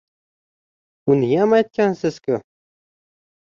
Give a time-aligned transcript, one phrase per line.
[1.11, 2.43] —Uniyam aytgansiz-ku